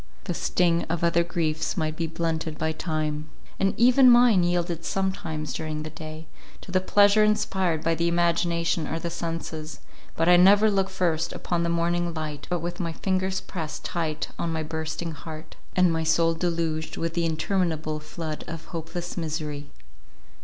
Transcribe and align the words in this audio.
The 0.23 0.33
sting 0.33 0.81
of 0.85 1.03
other 1.03 1.23
griefs 1.23 1.77
might 1.77 1.95
be 1.95 2.07
blunted 2.07 2.57
by 2.57 2.71
time; 2.71 3.29
and 3.59 3.75
even 3.77 4.09
mine 4.09 4.41
yielded 4.41 4.83
sometimes 4.83 5.53
during 5.53 5.83
the 5.83 5.91
day, 5.91 6.25
to 6.61 6.71
the 6.71 6.81
pleasure 6.81 7.23
inspired 7.23 7.83
by 7.83 7.93
the 7.93 8.07
imagination 8.07 8.87
or 8.87 8.97
the 8.97 9.11
senses; 9.11 9.79
but 10.15 10.27
I 10.27 10.37
never 10.37 10.71
look 10.71 10.89
first 10.89 11.31
upon 11.33 11.61
the 11.61 11.69
morning 11.69 12.15
light 12.15 12.47
but 12.49 12.61
with 12.61 12.79
my 12.79 12.93
fingers 12.93 13.41
pressed 13.41 13.85
tight 13.85 14.29
on 14.39 14.51
my 14.51 14.63
bursting 14.63 15.11
heart, 15.11 15.55
and 15.75 15.93
my 15.93 16.03
soul 16.03 16.33
deluged 16.33 16.97
with 16.97 17.13
the 17.13 17.27
interminable 17.27 17.99
flood 17.99 18.43
of 18.47 18.65
hopeless 18.73 19.15
misery. 19.17 19.69